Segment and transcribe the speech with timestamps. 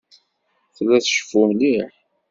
[0.75, 1.91] Tella tceffu mliḥ.